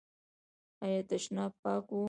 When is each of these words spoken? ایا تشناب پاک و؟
ایا 0.83 1.01
تشناب 1.09 1.51
پاک 1.63 1.85
و؟ 1.93 1.99